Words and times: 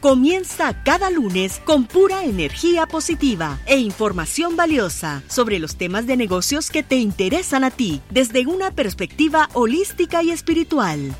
Comienza 0.00 0.82
cada 0.82 1.10
lunes 1.10 1.60
con 1.66 1.84
pura 1.84 2.24
energía 2.24 2.86
positiva 2.86 3.60
e 3.66 3.76
información 3.76 4.56
valiosa 4.56 5.22
sobre 5.28 5.58
los 5.58 5.76
temas 5.76 6.06
de 6.06 6.16
negocios 6.16 6.70
que 6.70 6.82
te 6.82 6.96
interesan 6.96 7.64
a 7.64 7.70
ti 7.70 8.00
desde 8.08 8.46
una 8.46 8.70
perspectiva 8.70 9.50
holística 9.52 10.22
y 10.22 10.30
espiritual. 10.30 11.14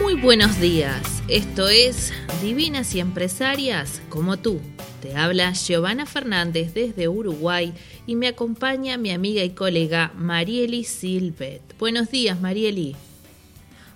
Muy 0.00 0.14
buenos 0.14 0.58
días, 0.58 1.02
esto 1.28 1.68
es 1.68 2.14
Divinas 2.40 2.94
y 2.94 3.00
Empresarias 3.00 4.00
como 4.08 4.38
tú. 4.38 4.58
Te 5.02 5.16
habla 5.16 5.52
Giovanna 5.52 6.06
Fernández 6.06 6.72
desde 6.72 7.08
Uruguay 7.08 7.74
y 8.06 8.16
me 8.16 8.28
acompaña 8.28 8.96
mi 8.96 9.10
amiga 9.10 9.44
y 9.44 9.50
colega 9.50 10.12
Marieli 10.16 10.84
Silvet. 10.84 11.60
Buenos 11.78 12.10
días, 12.10 12.40
Marieli. 12.40 12.96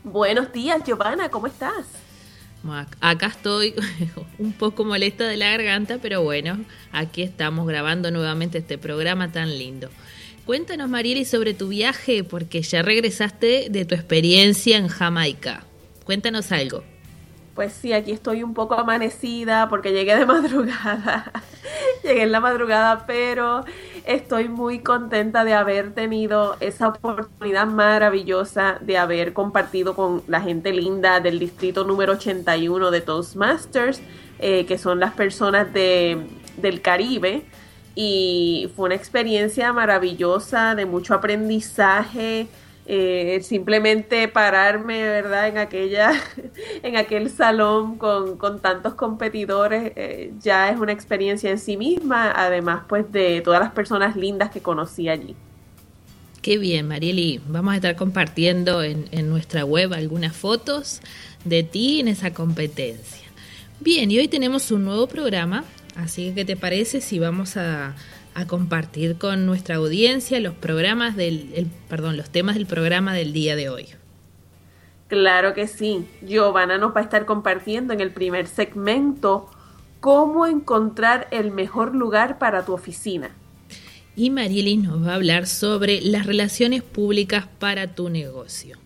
Buenos 0.05 0.53
días, 0.53 0.83
Giovanna, 0.85 1.31
¿cómo 1.31 1.47
estás? 1.47 1.87
Acá 3.01 3.29
estoy 3.29 3.75
un 4.39 4.53
poco 4.53 4.85
molesta 4.85 5.27
de 5.27 5.39
la 5.39 5.51
garganta, 5.51 5.99
pero 6.01 6.23
bueno, 6.23 6.63
aquí 6.93 7.23
estamos 7.23 7.67
grabando 7.67 8.11
nuevamente 8.11 8.59
este 8.59 8.77
programa 8.77 9.33
tan 9.33 9.59
lindo. 9.59 9.89
Cuéntanos, 10.45 10.91
Marieli, 10.91 11.25
sobre 11.25 11.55
tu 11.55 11.69
viaje, 11.69 12.23
porque 12.23 12.61
ya 12.61 12.83
regresaste 12.83 13.69
de 13.71 13.85
tu 13.87 13.95
experiencia 13.95 14.77
en 14.77 14.89
Jamaica. 14.89 15.65
Cuéntanos 16.05 16.53
algo. 16.53 16.85
Pues 17.55 17.73
sí, 17.73 17.93
aquí 17.93 18.11
estoy 18.11 18.43
un 18.43 18.53
poco 18.53 18.75
amanecida 18.75 19.69
porque 19.69 19.93
llegué 19.93 20.17
de 20.17 20.27
madrugada. 20.27 21.31
llegué 22.03 22.23
en 22.23 22.33
la 22.33 22.41
madrugada, 22.41 23.05
pero 23.07 23.65
estoy 24.05 24.49
muy 24.49 24.81
contenta 24.81 25.45
de 25.45 25.55
haber 25.55 25.95
tenido 25.95 26.57
esa 26.59 26.89
oportunidad 26.89 27.67
maravillosa 27.67 28.79
de 28.81 28.99
haber 28.99 29.33
compartido 29.33 29.95
con 29.95 30.23
la 30.27 30.41
gente 30.41 30.73
linda 30.73 31.21
del 31.21 31.39
distrito 31.39 31.85
número 31.85 32.15
81 32.15 32.91
de 32.91 33.01
Toastmasters, 33.01 34.03
eh, 34.41 34.67
que 34.67 34.77
son 34.77 34.99
las 34.99 35.13
personas 35.13 35.73
de, 35.73 36.27
del 36.57 36.81
Caribe. 36.81 37.45
Y 37.95 38.69
fue 38.75 38.87
una 38.87 38.97
experiencia 38.97 39.73
maravillosa, 39.73 40.75
de 40.75 40.87
mucho 40.87 41.15
aprendizaje, 41.15 42.49
eh, 42.87 43.41
simplemente 43.43 44.29
pararme, 44.29 45.03
¿verdad? 45.03 45.49
En 45.49 45.59
aquella, 45.59 46.13
en 46.83 46.97
aquel 46.97 47.31
salón 47.31 47.97
con, 47.97 48.61
tantos 48.61 48.95
competidores, 48.95 49.93
eh, 49.97 50.33
ya 50.41 50.71
es 50.71 50.79
una 50.79 50.93
experiencia 50.93 51.51
en 51.51 51.59
sí 51.59 51.77
misma, 51.77 52.31
además 52.31 52.83
pues 52.89 53.11
de 53.11 53.41
todas 53.41 53.61
las 53.61 53.73
personas 53.73 54.17
lindas 54.17 54.51
que 54.51 54.61
conocí 54.61 55.09
allí. 55.09 55.35
Qué 56.43 56.59
bien, 56.59 56.87
Marieli. 56.87 57.41
Vamos 57.49 57.73
a 57.73 57.77
estar 57.77 57.97
compartiendo 57.97 58.83
en, 58.83 59.07
en 59.13 59.31
nuestra 59.31 59.65
web 59.65 59.95
algunas 59.95 60.37
fotos 60.37 61.01
de 61.45 61.63
ti 61.63 62.01
en 62.01 62.09
esa 62.09 62.35
competencia. 62.35 63.27
Bien, 63.81 64.11
y 64.11 64.19
hoy 64.19 64.29
tenemos 64.29 64.71
un 64.71 64.85
nuevo 64.85 65.07
programa, 65.07 65.65
así 65.97 66.29
que 66.29 66.35
¿qué 66.35 66.45
te 66.45 66.57
parece 66.57 67.01
si 67.01 67.19
vamos 67.19 67.57
a, 67.57 67.95
a 68.35 68.47
compartir 68.47 69.17
con 69.17 69.47
nuestra 69.47 69.77
audiencia 69.77 70.41
los 70.41 70.55
programas 70.55 71.17
del, 71.17 71.69
perdón, 71.89 72.17
los 72.17 72.31
temas 72.31 72.57
del 72.57 72.67
programa 72.67 73.15
del 73.15 73.33
día 73.33 73.57
de 73.57 73.69
hoy. 73.69 73.89
Claro 75.09 75.55
que 75.55 75.67
sí. 75.67 76.07
Giovanna 76.23 76.79
nos 76.79 76.95
va 76.95 77.01
a 77.01 77.05
estar 77.05 77.25
compartiendo 77.25 77.93
en 77.93 78.01
el 78.01 78.11
primer 78.11 78.47
segmento 78.47 79.49
cómo 80.01 80.47
encontrar 80.47 81.29
el 81.31 81.51
mejor 81.51 81.95
lugar 81.95 82.39
para 82.39 82.65
tu 82.65 82.73
oficina. 82.73 83.31
Y 84.17 84.31
Marieli 84.31 84.77
nos 84.77 85.07
va 85.07 85.13
a 85.13 85.15
hablar 85.17 85.47
sobre 85.47 86.01
las 86.01 86.27
relaciones 86.27 86.83
públicas 86.83 87.47
para 87.59 87.95
tu 87.95 88.11
negocio. 88.11 88.79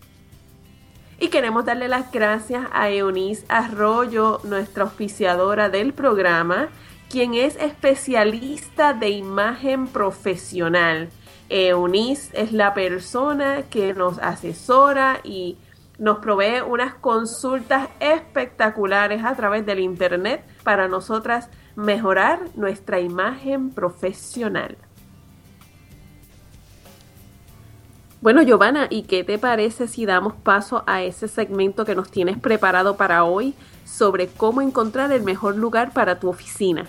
Y 1.19 1.27
queremos 1.27 1.65
darle 1.65 1.87
las 1.87 2.11
gracias 2.11 2.65
a 2.71 2.89
Eunice 2.89 3.43
Arroyo, 3.49 4.39
nuestra 4.43 4.83
auspiciadora 4.83 5.69
del 5.69 5.93
programa, 5.93 6.69
quien 7.09 7.33
es 7.33 7.55
especialista 7.55 8.93
de 8.93 9.09
imagen 9.09 9.87
profesional. 9.87 11.09
Eunice 11.49 12.29
es 12.39 12.51
la 12.53 12.75
persona 12.75 13.63
que 13.63 13.95
nos 13.95 14.19
asesora 14.19 15.19
y 15.23 15.57
nos 15.97 16.19
provee 16.19 16.61
unas 16.61 16.93
consultas 16.93 17.89
espectaculares 17.99 19.25
a 19.25 19.35
través 19.35 19.65
del 19.65 19.79
Internet 19.79 20.45
para 20.63 20.87
nosotras 20.87 21.49
mejorar 21.75 22.41
nuestra 22.55 22.99
imagen 22.99 23.71
profesional. 23.71 24.77
Bueno, 28.21 28.43
Giovanna, 28.43 28.87
¿y 28.89 29.03
qué 29.03 29.23
te 29.23 29.39
parece 29.39 29.87
si 29.87 30.05
damos 30.05 30.33
paso 30.33 30.83
a 30.85 31.01
ese 31.03 31.27
segmento 31.27 31.85
que 31.85 31.95
nos 31.95 32.11
tienes 32.11 32.37
preparado 32.37 32.97
para 32.97 33.23
hoy 33.23 33.55
sobre 33.85 34.27
cómo 34.27 34.61
encontrar 34.61 35.11
el 35.11 35.23
mejor 35.23 35.55
lugar 35.55 35.93
para 35.93 36.19
tu 36.19 36.29
oficina? 36.29 36.85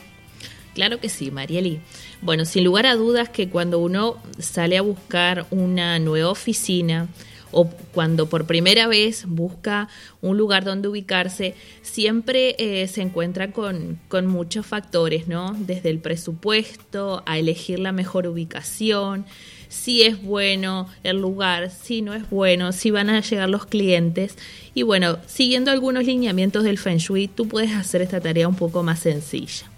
Claro 0.75 1.00
que 1.00 1.08
sí, 1.08 1.31
Marieli. 1.31 1.81
Bueno, 2.22 2.44
sin 2.44 2.64
lugar 2.64 2.86
a 2.86 2.94
dudas 2.94 3.28
que 3.28 3.48
cuando 3.48 3.78
uno 3.78 4.16
sale 4.38 4.78
a 4.78 4.82
buscar 4.82 5.47
una 5.50 5.98
nueva 5.98 6.31
oficina 6.31 7.08
o 7.53 7.69
cuando 7.92 8.28
por 8.28 8.47
primera 8.47 8.86
vez 8.86 9.25
busca 9.26 9.88
un 10.20 10.38
lugar 10.38 10.64
donde 10.64 10.88
ubicarse, 10.88 11.54
siempre 11.82 12.54
eh, 12.59 12.86
se 12.86 13.03
encuentra 13.03 13.50
con, 13.50 13.98
con 14.09 14.26
muchos 14.26 14.66
factores, 14.66 15.26
¿no? 15.26 15.56
Desde 15.59 15.91
el 15.91 15.98
presupuesto, 15.98 17.22
a 17.26 17.38
elegir 17.38 17.80
la 17.80 17.91
mejor 17.91 18.28
ubicación, 18.28 19.26
si 19.69 20.03
es 20.03 20.22
bueno 20.22 20.88
el 21.03 21.20
lugar, 21.20 21.70
si 21.70 22.03
no 22.03 22.14
es 22.14 22.28
bueno, 22.30 22.72
si 22.72 22.91
van 22.91 23.10
a 23.10 23.20
llegar 23.20 23.48
los 23.48 23.66
clientes. 23.66 24.36
Y 24.75 24.82
bueno, 24.82 25.19
siguiendo 25.26 25.70
algunos 25.70 26.04
lineamientos 26.04 26.64
del 26.64 26.78
Feng 26.78 26.98
Shui, 26.98 27.28
tú 27.28 27.48
puedes 27.48 27.72
hacer 27.72 28.03
esta 28.03 28.20
tarea 28.20 28.48
un 28.48 28.56
poco 28.56 28.82
más 28.82 29.00
sencilla. 29.00 29.70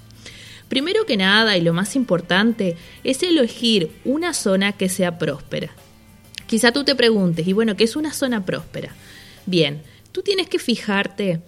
Primero 0.72 1.04
que 1.04 1.18
nada 1.18 1.58
y 1.58 1.60
lo 1.60 1.74
más 1.74 1.96
importante 1.96 2.78
es 3.04 3.22
elegir 3.22 3.90
una 4.06 4.32
zona 4.32 4.72
que 4.72 4.88
sea 4.88 5.18
próspera. 5.18 5.70
Quizá 6.46 6.72
tú 6.72 6.82
te 6.82 6.94
preguntes, 6.94 7.46
y 7.46 7.52
bueno, 7.52 7.76
¿qué 7.76 7.84
es 7.84 7.94
una 7.94 8.14
zona 8.14 8.46
próspera? 8.46 8.94
Bien, 9.44 9.82
tú 10.12 10.22
tienes 10.22 10.48
que 10.48 10.58
fijarte 10.58 11.42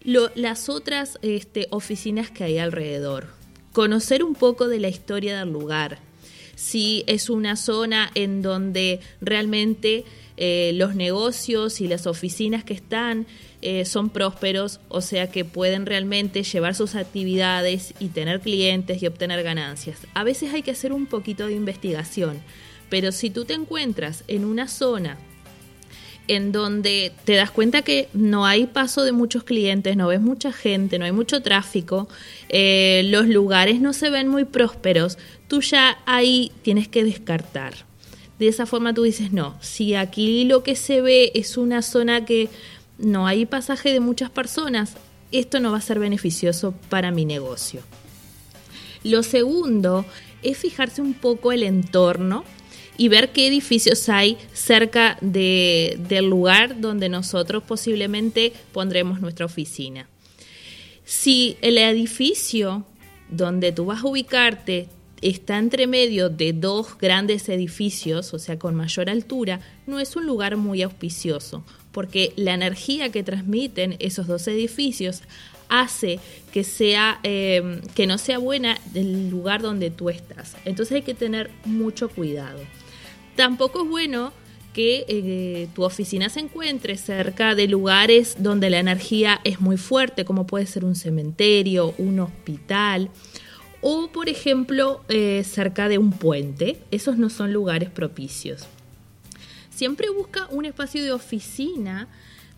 las 0.00 0.70
otras 0.70 1.18
este, 1.20 1.66
oficinas 1.68 2.30
que 2.30 2.44
hay 2.44 2.56
alrededor, 2.56 3.26
conocer 3.74 4.24
un 4.24 4.34
poco 4.34 4.66
de 4.68 4.80
la 4.80 4.88
historia 4.88 5.38
del 5.38 5.52
lugar, 5.52 5.98
si 6.54 7.04
es 7.06 7.28
una 7.28 7.56
zona 7.56 8.10
en 8.14 8.40
donde 8.40 9.00
realmente 9.20 10.06
eh, 10.38 10.72
los 10.76 10.94
negocios 10.94 11.82
y 11.82 11.88
las 11.88 12.06
oficinas 12.06 12.64
que 12.64 12.72
están 12.72 13.26
eh, 13.62 13.84
son 13.84 14.10
prósperos, 14.10 14.80
o 14.88 15.00
sea 15.00 15.30
que 15.30 15.44
pueden 15.44 15.86
realmente 15.86 16.42
llevar 16.42 16.74
sus 16.74 16.96
actividades 16.96 17.94
y 18.00 18.08
tener 18.08 18.40
clientes 18.40 19.02
y 19.02 19.06
obtener 19.06 19.42
ganancias. 19.42 19.98
A 20.14 20.24
veces 20.24 20.52
hay 20.52 20.62
que 20.62 20.72
hacer 20.72 20.92
un 20.92 21.06
poquito 21.06 21.46
de 21.46 21.54
investigación, 21.54 22.40
pero 22.90 23.12
si 23.12 23.30
tú 23.30 23.44
te 23.44 23.54
encuentras 23.54 24.24
en 24.26 24.44
una 24.44 24.66
zona 24.68 25.16
en 26.28 26.52
donde 26.52 27.12
te 27.24 27.34
das 27.34 27.50
cuenta 27.50 27.82
que 27.82 28.08
no 28.12 28.46
hay 28.46 28.66
paso 28.66 29.04
de 29.04 29.12
muchos 29.12 29.44
clientes, 29.44 29.96
no 29.96 30.08
ves 30.08 30.20
mucha 30.20 30.52
gente, 30.52 30.98
no 30.98 31.04
hay 31.04 31.12
mucho 31.12 31.42
tráfico, 31.42 32.08
eh, 32.48 33.02
los 33.06 33.26
lugares 33.26 33.80
no 33.80 33.92
se 33.92 34.10
ven 34.10 34.28
muy 34.28 34.44
prósperos, 34.44 35.18
tú 35.48 35.60
ya 35.60 35.98
ahí 36.06 36.52
tienes 36.62 36.88
que 36.88 37.04
descartar. 37.04 37.74
De 38.38 38.48
esa 38.48 38.66
forma 38.66 38.92
tú 38.92 39.04
dices, 39.04 39.32
no, 39.32 39.56
si 39.60 39.94
aquí 39.94 40.44
lo 40.44 40.64
que 40.64 40.74
se 40.74 41.00
ve 41.00 41.30
es 41.34 41.56
una 41.56 41.80
zona 41.80 42.24
que 42.24 42.48
no 42.98 43.26
hay 43.26 43.46
pasaje 43.46 43.92
de 43.92 44.00
muchas 44.00 44.30
personas, 44.30 44.96
esto 45.32 45.60
no 45.60 45.72
va 45.72 45.78
a 45.78 45.82
ser 45.82 45.98
beneficioso 45.98 46.74
para 46.88 47.10
mi 47.10 47.24
negocio. 47.24 47.82
Lo 49.02 49.22
segundo 49.22 50.04
es 50.42 50.58
fijarse 50.58 51.02
un 51.02 51.14
poco 51.14 51.52
el 51.52 51.62
entorno 51.62 52.44
y 52.96 53.08
ver 53.08 53.32
qué 53.32 53.46
edificios 53.48 54.08
hay 54.08 54.36
cerca 54.52 55.16
del 55.20 56.26
lugar 56.26 56.80
donde 56.80 57.08
nosotros 57.08 57.62
posiblemente 57.62 58.52
pondremos 58.72 59.20
nuestra 59.20 59.46
oficina. 59.46 60.08
Si 61.04 61.56
el 61.62 61.78
edificio 61.78 62.84
donde 63.30 63.72
tú 63.72 63.86
vas 63.86 64.04
a 64.04 64.06
ubicarte 64.06 64.88
está 65.20 65.58
entre 65.58 65.86
medio 65.86 66.28
de 66.28 66.52
dos 66.52 66.98
grandes 66.98 67.48
edificios, 67.48 68.34
o 68.34 68.38
sea, 68.38 68.58
con 68.58 68.74
mayor 68.74 69.08
altura, 69.08 69.60
no 69.86 69.98
es 69.98 70.14
un 70.16 70.26
lugar 70.26 70.56
muy 70.56 70.82
auspicioso, 70.82 71.64
porque 71.92 72.32
la 72.36 72.54
energía 72.54 73.10
que 73.10 73.22
transmiten 73.22 73.96
esos 73.98 74.26
dos 74.26 74.48
edificios 74.48 75.22
hace 75.68 76.20
que 76.52 76.64
sea 76.64 77.18
eh, 77.22 77.80
que 77.94 78.06
no 78.06 78.18
sea 78.18 78.38
buena 78.38 78.78
el 78.94 79.30
lugar 79.30 79.62
donde 79.62 79.90
tú 79.90 80.10
estás. 80.10 80.56
Entonces 80.64 80.96
hay 80.96 81.02
que 81.02 81.14
tener 81.14 81.50
mucho 81.64 82.10
cuidado. 82.10 82.60
Tampoco 83.36 83.82
es 83.82 83.88
bueno 83.88 84.32
que 84.74 85.04
eh, 85.08 85.68
tu 85.74 85.84
oficina 85.84 86.28
se 86.28 86.40
encuentre 86.40 86.96
cerca 86.96 87.54
de 87.54 87.68
lugares 87.68 88.36
donde 88.38 88.70
la 88.70 88.78
energía 88.78 89.40
es 89.44 89.60
muy 89.60 89.76
fuerte, 89.76 90.24
como 90.24 90.46
puede 90.46 90.66
ser 90.66 90.84
un 90.84 90.94
cementerio, 90.94 91.94
un 91.98 92.20
hospital 92.20 93.10
o, 93.82 94.08
por 94.12 94.28
ejemplo, 94.28 95.02
eh, 95.08 95.42
cerca 95.44 95.88
de 95.88 95.98
un 95.98 96.12
puente. 96.12 96.78
Esos 96.90 97.18
no 97.18 97.28
son 97.28 97.52
lugares 97.52 97.90
propicios. 97.90 98.66
Siempre 99.74 100.10
busca 100.10 100.46
un 100.50 100.64
espacio 100.66 101.02
de 101.02 101.12
oficina 101.12 102.08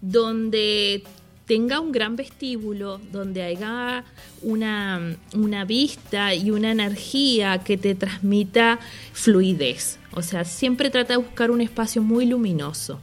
donde 0.01 1.05
tenga 1.47 1.81
un 1.81 1.93
gran 1.93 2.17
vestíbulo, 2.17 3.01
donde 3.13 3.43
haya 3.43 4.05
una, 4.43 5.17
una, 5.35 5.65
vista 5.65 6.35
y 6.35 6.51
una 6.51 6.73
energía 6.73 7.59
que 7.59 7.77
te 7.77 7.95
transmita 7.95 8.79
fluidez. 9.13 9.99
O 10.13 10.23
sea, 10.23 10.45
siempre 10.45 10.91
trata 10.91 11.15
de 11.15 11.19
buscar 11.19 11.51
un 11.51 11.61
espacio 11.61 12.03
muy 12.03 12.27
luminoso. 12.27 12.99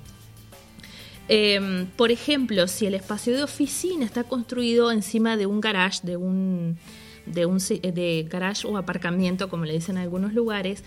Em, 1.28 1.86
por 1.96 2.12
ejemplo, 2.12 2.68
si 2.68 2.88
el 2.88 2.96
espacio 2.96 3.36
de 3.36 3.44
oficina 3.44 4.06
está 4.06 4.24
construido 4.24 4.92
encima 4.92 5.38
de 5.38 5.46
un 5.46 5.62
garage, 5.62 6.00
de 6.04 6.18
un, 6.18 6.78
de 7.26 7.46
un 7.46 7.60
de 7.60 8.28
garage 8.30 8.68
o 8.68 8.76
aparcamiento, 8.78 9.50
como 9.50 9.66
le 9.66 9.74
dicen 9.74 9.98
en 9.98 10.04
algunos 10.04 10.34
lugares, 10.34 10.84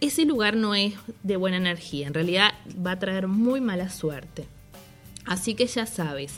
ese 0.00 0.24
lugar 0.24 0.56
no 0.56 0.74
es 0.74 0.94
de 1.22 1.36
buena 1.36 1.56
energía. 1.56 2.06
En 2.06 2.14
realidad 2.14 2.54
va 2.84 2.92
a 2.92 2.98
traer 2.98 3.28
muy 3.28 3.60
mala 3.60 3.90
suerte. 3.90 4.46
Así 5.24 5.54
que 5.54 5.66
ya 5.66 5.86
sabes. 5.86 6.34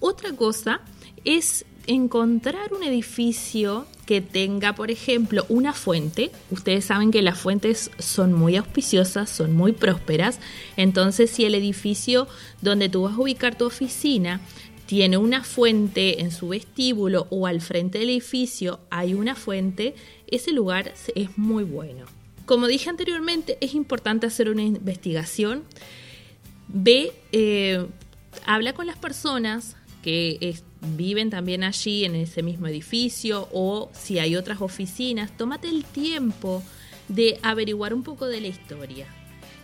Otra 0.00 0.34
cosa 0.34 0.80
es 1.24 1.64
encontrar 1.86 2.72
un 2.72 2.82
edificio 2.82 3.86
que 4.06 4.20
tenga, 4.20 4.74
por 4.74 4.90
ejemplo, 4.90 5.44
una 5.48 5.72
fuente. 5.72 6.30
Ustedes 6.50 6.86
saben 6.86 7.10
que 7.10 7.22
las 7.22 7.38
fuentes 7.38 7.90
son 7.98 8.32
muy 8.32 8.56
auspiciosas, 8.56 9.30
son 9.30 9.54
muy 9.54 9.72
prósperas. 9.72 10.40
Entonces, 10.76 11.30
si 11.30 11.44
el 11.44 11.54
edificio 11.54 12.26
donde 12.60 12.88
tú 12.88 13.02
vas 13.02 13.14
a 13.14 13.20
ubicar 13.20 13.56
tu 13.56 13.66
oficina 13.66 14.40
tiene 14.86 15.16
una 15.16 15.42
fuente 15.42 16.20
en 16.20 16.30
su 16.30 16.48
vestíbulo 16.48 17.26
o 17.30 17.46
al 17.46 17.60
frente 17.60 17.98
del 17.98 18.10
edificio 18.10 18.80
hay 18.90 19.14
una 19.14 19.34
fuente, 19.34 19.94
ese 20.26 20.52
lugar 20.52 20.92
es 21.14 21.38
muy 21.38 21.64
bueno. 21.64 22.04
Como 22.46 22.66
dije 22.66 22.90
anteriormente, 22.90 23.56
es 23.60 23.74
importante 23.74 24.26
hacer 24.26 24.48
una 24.50 24.62
investigación. 24.62 25.64
Ve, 26.68 27.12
eh, 27.32 27.86
habla 28.46 28.72
con 28.72 28.86
las 28.86 28.96
personas 28.96 29.76
que 30.02 30.56
viven 30.80 31.30
también 31.30 31.64
allí 31.64 32.04
en 32.04 32.14
ese 32.14 32.42
mismo 32.42 32.66
edificio 32.66 33.48
o 33.52 33.90
si 33.94 34.18
hay 34.18 34.36
otras 34.36 34.60
oficinas, 34.60 35.34
tómate 35.36 35.68
el 35.68 35.84
tiempo 35.84 36.62
de 37.08 37.38
averiguar 37.42 37.94
un 37.94 38.02
poco 38.02 38.26
de 38.26 38.40
la 38.40 38.48
historia. 38.48 39.06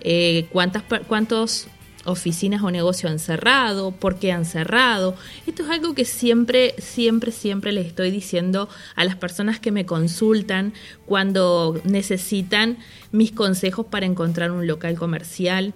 Eh, 0.01 0.47
cuántas 0.51 0.83
cuántos 1.07 1.67
oficinas 2.05 2.63
o 2.63 2.71
negocios 2.71 3.11
han 3.11 3.19
cerrado, 3.19 3.91
por 3.93 4.19
qué 4.19 4.33
han 4.33 4.45
cerrado. 4.45 5.15
Esto 5.47 5.65
es 5.65 5.71
algo 5.71 5.95
que 5.95 6.05
siempre, 6.05 6.75
siempre, 6.79 7.33
siempre 7.33 7.73
les 7.73 7.87
estoy 7.87 8.11
diciendo 8.11 8.69
a 8.95 9.05
las 9.05 9.17
personas 9.17 9.61
que 9.61 9.71
me 9.71 9.87
consultan 9.87 10.73
cuando 11.07 11.81
necesitan 11.85 12.79
mis 13.13 13.33
consejos 13.33 13.87
para 13.87 14.07
encontrar 14.07 14.51
un 14.51 14.67
local 14.67 14.97
comercial 14.97 15.75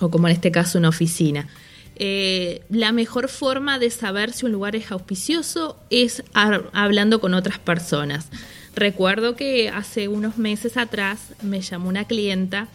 o 0.00 0.10
como 0.10 0.28
en 0.28 0.34
este 0.34 0.50
caso 0.50 0.78
una 0.78 0.88
oficina. 0.88 1.48
Eh, 1.96 2.62
la 2.70 2.92
mejor 2.92 3.28
forma 3.28 3.78
de 3.78 3.90
saber 3.90 4.32
si 4.32 4.46
un 4.46 4.52
lugar 4.52 4.74
es 4.74 4.90
auspicioso 4.90 5.78
es 5.90 6.24
hablando 6.32 7.20
con 7.20 7.34
otras 7.34 7.58
personas. 7.58 8.28
Recuerdo 8.74 9.36
que 9.36 9.68
hace 9.68 10.08
unos 10.08 10.38
meses 10.38 10.78
atrás 10.78 11.34
me 11.42 11.60
llamó 11.60 11.90
una 11.90 12.06
clienta 12.06 12.68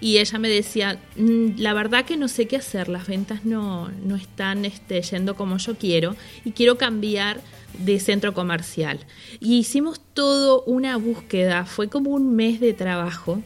y 0.00 0.18
ella 0.18 0.38
me 0.38 0.48
decía, 0.48 1.00
mm, 1.16 1.58
la 1.58 1.74
verdad 1.74 2.04
que 2.04 2.16
no 2.16 2.28
sé 2.28 2.46
qué 2.46 2.56
hacer, 2.56 2.88
las 2.88 3.06
ventas 3.06 3.44
no, 3.44 3.90
no 4.04 4.16
están 4.16 4.64
este, 4.64 5.02
yendo 5.02 5.34
como 5.34 5.58
yo 5.58 5.76
quiero 5.76 6.14
y 6.44 6.52
quiero 6.52 6.78
cambiar 6.78 7.40
de 7.78 7.98
centro 7.98 8.32
comercial. 8.32 9.00
Y 9.40 9.58
hicimos 9.58 10.00
todo 10.14 10.62
una 10.62 10.96
búsqueda, 10.96 11.64
fue 11.64 11.88
como 11.88 12.10
un 12.10 12.36
mes 12.36 12.60
de 12.60 12.74
trabajo, 12.74 13.42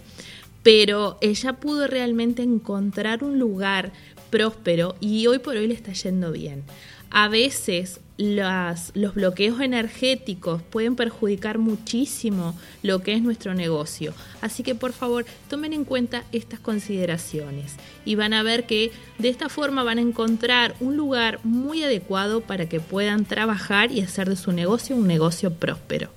pero 0.62 1.18
ella 1.20 1.54
pudo 1.54 1.86
realmente 1.86 2.42
encontrar 2.42 3.24
un 3.24 3.38
lugar 3.38 3.92
próspero 4.30 4.96
y 5.00 5.26
hoy 5.26 5.38
por 5.38 5.56
hoy 5.56 5.66
le 5.66 5.74
está 5.74 5.92
yendo 5.92 6.32
bien. 6.32 6.64
A 7.10 7.28
veces 7.28 8.00
los 8.22 9.14
bloqueos 9.14 9.60
energéticos 9.60 10.62
pueden 10.62 10.94
perjudicar 10.94 11.58
muchísimo 11.58 12.54
lo 12.82 13.00
que 13.00 13.14
es 13.14 13.22
nuestro 13.22 13.54
negocio. 13.54 14.14
Así 14.40 14.62
que 14.62 14.74
por 14.74 14.92
favor 14.92 15.24
tomen 15.48 15.72
en 15.72 15.84
cuenta 15.84 16.22
estas 16.30 16.60
consideraciones 16.60 17.76
y 18.04 18.14
van 18.14 18.32
a 18.32 18.42
ver 18.42 18.64
que 18.64 18.92
de 19.18 19.28
esta 19.28 19.48
forma 19.48 19.82
van 19.82 19.98
a 19.98 20.02
encontrar 20.02 20.74
un 20.80 20.96
lugar 20.96 21.40
muy 21.42 21.82
adecuado 21.82 22.40
para 22.40 22.68
que 22.68 22.80
puedan 22.80 23.24
trabajar 23.24 23.90
y 23.90 24.00
hacer 24.00 24.28
de 24.28 24.36
su 24.36 24.52
negocio 24.52 24.94
un 24.94 25.08
negocio 25.08 25.52
próspero. 25.52 26.08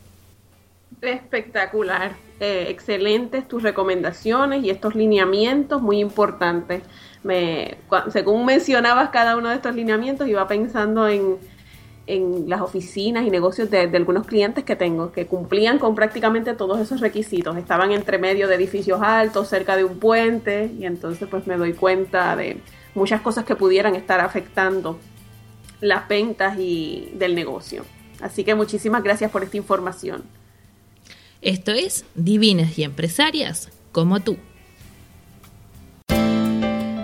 Espectacular, 1.02 2.16
eh, 2.40 2.68
excelentes 2.70 3.48
tus 3.48 3.64
recomendaciones 3.64 4.64
y 4.64 4.70
estos 4.70 4.96
lineamientos 4.96 5.82
muy 5.82 6.00
importantes 6.00 6.84
según 8.12 8.46
mencionabas 8.46 9.10
cada 9.10 9.36
uno 9.36 9.50
de 9.50 9.56
estos 9.56 9.74
lineamientos, 9.76 10.28
iba 10.28 10.48
pensando 10.48 11.08
en, 11.08 11.38
las 12.08 12.62
oficinas 12.62 13.26
y 13.26 13.32
negocios 13.32 13.70
de, 13.72 13.80
algunos 13.80 14.28
clientes 14.28 14.64
que 14.64 14.76
tengo, 14.76 15.12
que 15.12 15.26
cumplían 15.26 15.80
con 15.80 15.96
prácticamente 15.96 16.54
todos 16.54 16.80
esos 16.80 17.02
requisitos. 17.02 17.58
Estaban 17.58 17.92
entre 17.92 18.18
medio 18.18 18.48
de 18.48 18.56
edificios 18.56 19.02
altos, 19.02 19.48
cerca 19.48 19.76
de 19.76 19.84
un 19.84 20.00
puente, 20.00 20.72
y 20.80 20.86
entonces 20.86 21.28
pues 21.30 21.48
me 21.48 21.58
doy 21.58 21.74
cuenta 21.74 22.36
de 22.36 22.58
muchas 22.94 23.22
cosas 23.22 23.46
que 23.46 23.56
pudieran 23.56 23.96
estar 23.96 24.20
afectando 24.20 25.00
las 25.82 26.08
ventas 26.08 26.58
y 26.60 27.12
del 27.16 27.36
negocio. 27.36 27.84
Así 28.22 28.44
que 28.44 28.56
muchísimas 28.56 29.04
gracias 29.04 29.32
por 29.32 29.44
esta 29.44 29.58
información. 29.58 30.24
Esto 31.42 31.72
es 31.72 32.06
Divinas 32.16 32.78
y 32.78 32.84
Empresarias 32.84 33.70
como 33.92 34.20
tú. 34.20 34.38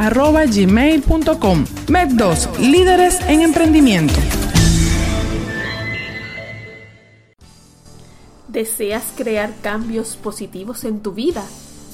Med2, 1.88 2.58
líderes 2.58 3.20
en 3.28 3.42
emprendimiento. 3.42 4.16
¿Deseas 8.48 9.04
crear 9.16 9.54
cambios 9.62 10.16
positivos 10.16 10.84
en 10.84 11.02
tu 11.02 11.12
vida? 11.14 11.44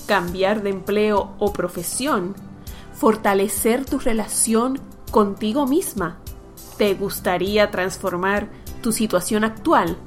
cambiar 0.09 0.63
de 0.63 0.71
empleo 0.71 1.35
o 1.37 1.53
profesión, 1.53 2.33
fortalecer 2.95 3.85
tu 3.85 3.99
relación 3.99 4.81
contigo 5.11 5.67
misma. 5.67 6.17
¿Te 6.79 6.93
gustaría 6.93 7.71
transformar 7.71 8.47
tu 8.81 8.93
situación 8.93 9.43
actual? 9.43 9.97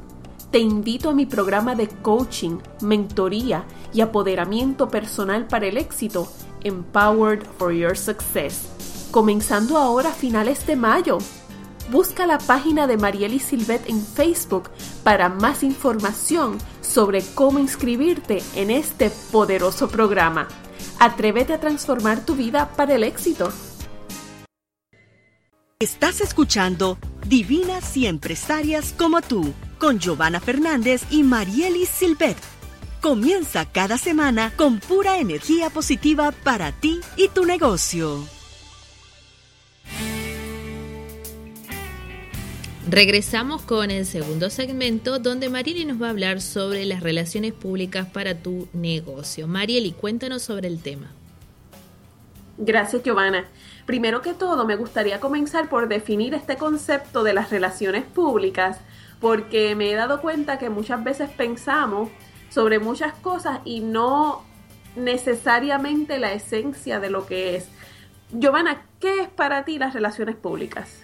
Te 0.51 0.59
invito 0.59 1.11
a 1.11 1.15
mi 1.15 1.27
programa 1.27 1.75
de 1.75 1.87
coaching, 1.87 2.61
mentoría 2.81 3.67
y 3.93 4.01
apoderamiento 4.01 4.89
personal 4.89 5.47
para 5.47 5.67
el 5.67 5.77
éxito, 5.77 6.33
Empowered 6.65 7.45
for 7.59 7.75
Your 7.75 7.99
Success, 7.99 8.71
comenzando 9.11 9.77
ahora 9.77 10.09
a 10.09 10.15
finales 10.15 10.67
de 10.67 10.77
mayo. 10.77 11.19
Busca 11.91 12.25
la 12.25 12.39
página 12.39 12.87
de 12.87 12.97
Marieli 12.97 13.39
Silvet 13.39 13.87
en 13.91 14.01
Facebook 14.03 14.71
para 15.05 15.29
más 15.29 15.63
información 15.63 16.57
sobre 16.81 17.23
cómo 17.35 17.59
inscribirte 17.59 18.43
en 18.55 18.71
este 18.71 19.11
poderoso 19.31 19.89
programa. 19.89 20.49
Atrévete 20.99 21.53
a 21.53 21.61
transformar 21.61 22.25
tu 22.25 22.35
vida 22.35 22.71
para 22.77 22.95
el 22.95 23.05
éxito. 23.05 23.53
Estás 25.83 26.21
escuchando 26.21 26.97
Divinas 27.27 27.97
y 27.97 28.07
Empresarias 28.07 28.95
como 28.97 29.21
tú, 29.21 29.53
con 29.81 29.99
Giovanna 29.99 30.39
Fernández 30.39 31.03
y 31.11 31.25
Marielis 31.25 31.89
Silvet. 31.89 32.37
Comienza 33.01 33.65
cada 33.65 33.99
semana 33.99 34.53
con 34.55 34.79
pura 34.79 35.19
energía 35.19 35.71
positiva 35.71 36.31
para 36.31 36.71
ti 36.71 37.01
y 37.17 37.27
tu 37.31 37.45
negocio. 37.47 38.25
Regresamos 42.89 43.63
con 43.63 43.91
el 43.91 44.07
segundo 44.07 44.51
segmento 44.51 45.19
donde 45.19 45.49
Marieli 45.49 45.85
nos 45.85 46.01
va 46.01 46.07
a 46.07 46.11
hablar 46.11 46.41
sobre 46.41 46.85
las 46.85 47.03
relaciones 47.03 47.55
públicas 47.55 48.07
para 48.07 48.39
tu 48.39 48.69
negocio. 48.73 49.49
Marieli, 49.49 49.91
cuéntanos 49.91 50.43
sobre 50.43 50.69
el 50.69 50.81
tema. 50.81 51.11
Gracias, 52.57 53.03
Giovanna. 53.03 53.49
Primero 53.87 54.23
que 54.23 54.33
todo, 54.33 54.65
me 54.65 54.77
gustaría 54.77 55.21
comenzar 55.21 55.69
por 55.69 55.89
definir 55.89 56.35
este 56.35 56.57
concepto 56.57 57.25
de 57.25 57.35
las 57.35 57.51
relaciones 57.51 58.05
públicas, 58.05 58.79
porque 59.21 59.75
me 59.75 59.91
he 59.91 59.95
dado 59.95 60.21
cuenta 60.21 60.59
que 60.59 60.71
muchas 60.71 61.03
veces 61.03 61.31
pensamos 61.31 62.11
sobre 62.49 62.79
muchas 62.79 63.13
cosas 63.15 63.61
y 63.65 63.81
no 63.81 64.45
necesariamente 64.95 66.19
la 66.19 66.33
esencia 66.33 67.01
de 67.01 67.11
lo 67.11 67.27
que 67.27 67.57
es. 67.57 67.69
Giovanna, 68.31 68.87
¿qué 69.01 69.21
es 69.23 69.29
para 69.29 69.65
ti 69.65 69.79
las 69.79 69.95
relaciones 69.95 70.37
públicas? 70.37 71.03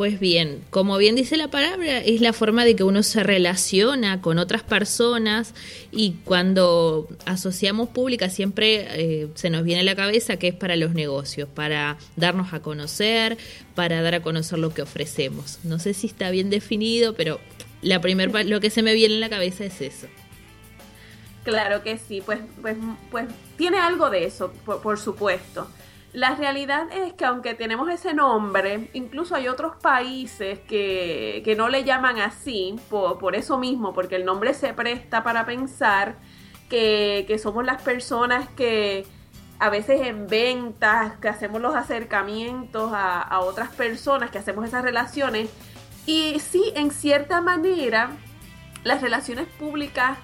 Pues 0.00 0.18
bien, 0.18 0.64
como 0.70 0.96
bien 0.96 1.14
dice 1.14 1.36
la 1.36 1.48
palabra, 1.48 1.98
es 1.98 2.22
la 2.22 2.32
forma 2.32 2.64
de 2.64 2.74
que 2.74 2.84
uno 2.84 3.02
se 3.02 3.22
relaciona 3.22 4.22
con 4.22 4.38
otras 4.38 4.62
personas 4.62 5.52
y 5.92 6.12
cuando 6.24 7.06
asociamos 7.26 7.90
pública 7.90 8.30
siempre 8.30 8.86
eh, 8.92 9.28
se 9.34 9.50
nos 9.50 9.62
viene 9.62 9.82
a 9.82 9.84
la 9.84 9.94
cabeza 9.94 10.38
que 10.38 10.48
es 10.48 10.54
para 10.54 10.76
los 10.76 10.94
negocios, 10.94 11.50
para 11.54 11.98
darnos 12.16 12.54
a 12.54 12.60
conocer, 12.60 13.36
para 13.74 14.00
dar 14.00 14.14
a 14.14 14.22
conocer 14.22 14.58
lo 14.58 14.72
que 14.72 14.80
ofrecemos. 14.80 15.58
No 15.64 15.78
sé 15.78 15.92
si 15.92 16.06
está 16.06 16.30
bien 16.30 16.48
definido, 16.48 17.12
pero 17.12 17.38
la 17.82 18.00
primer, 18.00 18.46
lo 18.46 18.58
que 18.58 18.70
se 18.70 18.82
me 18.82 18.94
viene 18.94 19.16
en 19.16 19.20
la 19.20 19.28
cabeza 19.28 19.66
es 19.66 19.82
eso. 19.82 20.06
Claro 21.44 21.82
que 21.82 21.98
sí, 21.98 22.22
pues, 22.24 22.38
pues, 22.62 22.78
pues 23.10 23.26
tiene 23.58 23.76
algo 23.76 24.08
de 24.08 24.24
eso, 24.24 24.50
por 24.64 24.98
supuesto. 24.98 25.68
La 26.12 26.34
realidad 26.34 26.88
es 26.90 27.12
que 27.12 27.24
aunque 27.24 27.54
tenemos 27.54 27.88
ese 27.88 28.14
nombre, 28.14 28.90
incluso 28.94 29.36
hay 29.36 29.46
otros 29.46 29.76
países 29.76 30.58
que, 30.58 31.40
que 31.44 31.54
no 31.54 31.68
le 31.68 31.84
llaman 31.84 32.18
así, 32.18 32.74
por, 32.88 33.18
por, 33.18 33.36
eso 33.36 33.58
mismo, 33.58 33.92
porque 33.92 34.16
el 34.16 34.24
nombre 34.24 34.52
se 34.54 34.74
presta 34.74 35.22
para 35.22 35.46
pensar 35.46 36.16
que, 36.68 37.24
que 37.28 37.38
somos 37.38 37.64
las 37.64 37.80
personas 37.82 38.48
que 38.50 39.06
a 39.60 39.70
veces 39.70 40.00
en 40.00 40.26
ventas, 40.26 41.16
que 41.18 41.28
hacemos 41.28 41.60
los 41.60 41.76
acercamientos 41.76 42.90
a, 42.92 43.20
a 43.20 43.40
otras 43.40 43.68
personas, 43.68 44.30
que 44.30 44.38
hacemos 44.38 44.66
esas 44.66 44.82
relaciones. 44.82 45.48
Y 46.06 46.40
sí, 46.40 46.72
en 46.74 46.90
cierta 46.90 47.40
manera, 47.40 48.10
las 48.82 49.00
relaciones 49.00 49.46
públicas 49.46 50.18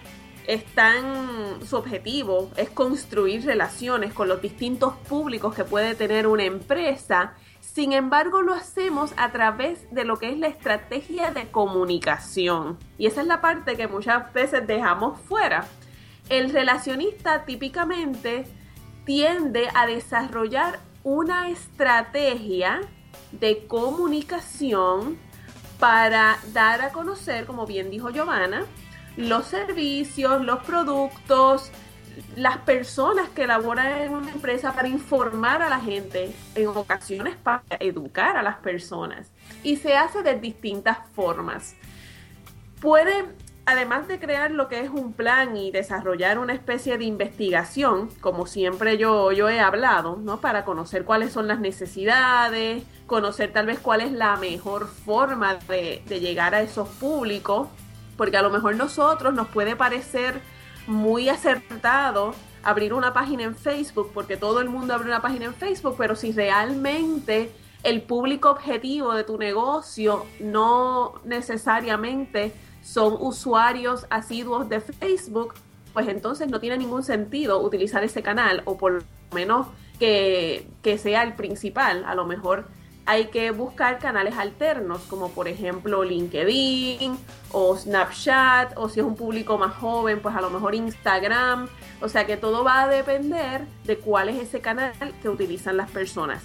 están, 0.47 1.61
su 1.67 1.77
objetivo 1.77 2.51
es 2.57 2.71
construir 2.71 3.45
relaciones 3.45 4.13
con 4.13 4.29
los 4.29 4.41
distintos 4.41 4.95
públicos 5.09 5.55
que 5.55 5.65
puede 5.65 5.95
tener 5.95 6.27
una 6.27 6.45
empresa. 6.45 7.35
Sin 7.61 7.93
embargo, 7.93 8.43
lo 8.43 8.55
hacemos 8.55 9.13
a 9.17 9.33
través 9.33 9.93
de 9.93 10.05
lo 10.05 10.19
que 10.19 10.31
es 10.31 10.39
la 10.39 10.47
estrategia 10.47 11.33
de 11.33 11.49
comunicación. 11.49 12.79
Y 12.99 13.07
esa 13.07 13.21
es 13.21 13.27
la 13.27 13.41
parte 13.41 13.77
que 13.77 13.89
muchas 13.89 14.33
veces 14.33 14.67
dejamos 14.67 15.21
fuera. 15.21 15.67
El 16.29 16.51
relacionista 16.51 17.45
típicamente 17.45 18.47
tiende 19.05 19.69
a 19.75 19.87
desarrollar 19.87 20.81
una 21.05 21.51
estrategia 21.51 22.81
de 23.33 23.67
comunicación 23.67 25.19
para 25.79 26.39
dar 26.53 26.81
a 26.81 26.91
conocer, 26.91 27.47
como 27.47 27.67
bien 27.67 27.91
dijo 27.91 28.11
Giovanna, 28.11 28.65
los 29.17 29.47
servicios, 29.47 30.45
los 30.45 30.63
productos, 30.65 31.71
las 32.35 32.59
personas 32.59 33.29
que 33.31 33.47
laboran 33.47 34.03
en 34.03 34.13
una 34.13 34.31
empresa 34.31 34.75
para 34.75 34.89
informar 34.89 35.63
a 35.63 35.69
la 35.69 35.81
gente, 35.81 36.35
en 36.55 36.69
ocasiones 36.69 37.37
para 37.37 37.63
educar 37.81 38.37
a 38.37 38.43
las 38.43 38.57
personas. 38.57 39.31
Y 39.63 39.77
se 39.77 39.97
hace 39.97 40.23
de 40.23 40.39
distintas 40.39 40.99
formas. 41.15 41.75
Puede, 42.81 43.27
además 43.65 44.07
de 44.09 44.19
crear 44.19 44.51
lo 44.51 44.69
que 44.69 44.81
es 44.81 44.91
un 44.91 45.13
plan 45.13 45.57
y 45.57 45.71
desarrollar 45.71 46.39
una 46.39 46.53
especie 46.53 46.97
de 46.99 47.05
investigación, 47.05 48.11
como 48.21 48.47
siempre 48.47 48.99
yo, 48.99 49.33
yo 49.33 49.49
he 49.49 49.61
hablado, 49.61 50.17
¿no? 50.17 50.41
Para 50.41 50.65
conocer 50.65 51.05
cuáles 51.05 51.33
son 51.33 51.49
las 51.49 51.59
necesidades, 51.59 52.83
conocer 53.07 53.53
tal 53.53 53.67
vez 53.67 53.79
cuál 53.79 54.03
es 54.03 54.13
la 54.13 54.37
mejor 54.37 54.89
forma 54.89 55.55
de, 55.55 56.03
de 56.07 56.21
llegar 56.21 56.55
a 56.55 56.63
esos 56.63 56.89
públicos 56.89 57.69
porque 58.17 58.37
a 58.37 58.43
lo 58.43 58.51
mejor 58.51 58.77
nosotros 58.77 59.35
nos 59.35 59.49
puede 59.49 59.77
parecer 59.77 60.41
muy 60.87 61.29
acertado 61.29 62.35
abrir 62.63 62.93
una 62.95 63.13
página 63.13 63.45
en 63.45 63.55
Facebook, 63.55 64.11
porque 64.13 64.37
todo 64.37 64.61
el 64.61 64.69
mundo 64.69 64.95
abre 64.95 65.07
una 65.07 65.23
página 65.23 65.47
en 65.47 65.55
Facebook, 65.55 65.95
pero 65.97 66.17
si 66.17 66.33
realmente 66.33 67.53
el 67.83 68.03
público 68.03 68.51
objetivo 68.51 69.15
de 69.15 69.23
tu 69.23 69.39
negocio 69.39 70.27
no 70.41 71.15
necesariamente 71.25 72.53
son 72.83 73.17
usuarios 73.21 74.07
asiduos 74.11 74.69
de 74.69 74.81
Facebook, 74.81 75.55
pues 75.93 76.09
entonces 76.09 76.49
no 76.49 76.59
tiene 76.61 76.79
ningún 76.79 77.05
sentido 77.05 77.61
utilizar 77.61 78.03
ese 78.03 78.23
canal, 78.23 78.63
o 78.65 78.77
por 78.77 78.93
lo 78.95 79.03
menos 79.33 79.69
que, 79.99 80.69
que 80.83 80.99
sea 80.99 81.23
el 81.23 81.35
principal. 81.35 82.05
A 82.05 82.15
lo 82.15 82.27
mejor 82.27 82.67
hay 83.07 83.27
que 83.27 83.53
buscar 83.53 83.99
canales 83.99 84.37
alternos, 84.37 85.03
como 85.03 85.31
por 85.31 85.47
ejemplo 85.47 86.03
LinkedIn 86.03 87.17
o 87.53 87.77
Snapchat, 87.77 88.73
o 88.77 88.89
si 88.89 89.01
es 89.01 89.07
un 89.07 89.15
público 89.15 89.57
más 89.59 89.75
joven, 89.77 90.21
pues 90.21 90.35
a 90.35 90.41
lo 90.41 90.51
mejor 90.51 90.75
Instagram. 90.75 91.69
O 92.01 92.09
sea 92.09 92.27
que 92.27 92.37
todo 92.37 92.65
va 92.65 92.83
a 92.83 92.89
depender 92.89 93.65
de 93.85 93.99
cuál 93.99 94.29
es 94.29 94.43
ese 94.43 94.61
canal 94.61 94.93
que 95.23 95.29
utilizan 95.29 95.77
las 95.77 95.91
personas. 95.91 96.43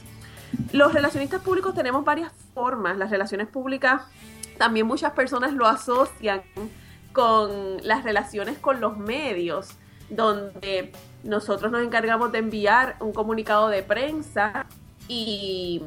Los 0.71 0.93
relacionistas 0.93 1.41
públicos 1.41 1.73
tenemos 1.73 2.05
varias 2.05 2.31
formas. 2.53 2.95
Las 2.95 3.09
relaciones 3.09 3.47
públicas 3.47 4.03
también 4.57 4.85
muchas 4.85 5.13
personas 5.13 5.53
lo 5.53 5.65
asocian 5.65 6.43
con 7.11 7.77
las 7.83 8.03
relaciones 8.03 8.59
con 8.59 8.79
los 8.79 8.97
medios, 8.97 9.71
donde 10.09 10.91
nosotros 11.23 11.71
nos 11.71 11.83
encargamos 11.83 12.31
de 12.31 12.37
enviar 12.37 12.97
un 12.99 13.13
comunicado 13.13 13.69
de 13.69 13.81
prensa 13.81 14.67
y 15.07 15.81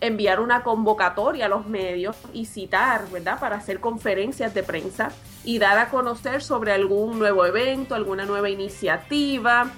enviar 0.00 0.40
una 0.40 0.62
convocatoria 0.62 1.46
a 1.46 1.48
los 1.48 1.66
medios 1.66 2.16
y 2.32 2.46
citar, 2.46 3.10
¿verdad? 3.10 3.40
Para 3.40 3.56
hacer 3.56 3.80
conferencias 3.80 4.54
de 4.54 4.62
prensa 4.62 5.10
y 5.44 5.58
dar 5.58 5.78
a 5.78 5.90
conocer 5.90 6.42
sobre 6.42 6.72
algún 6.72 7.18
nuevo 7.18 7.44
evento, 7.44 7.94
alguna 7.94 8.24
nueva 8.24 8.48
iniciativa. 8.48 9.70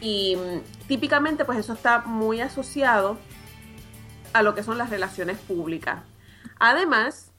Y 0.00 0.36
mm, 0.36 0.86
típicamente 0.88 1.44
pues 1.44 1.58
eso 1.58 1.74
está 1.74 2.00
muy 2.00 2.40
asociado 2.40 3.18
a 4.32 4.42
lo 4.42 4.54
que 4.54 4.62
son 4.62 4.78
las 4.78 4.90
relaciones 4.90 5.38
públicas. 5.38 6.00
Además, 6.58 7.32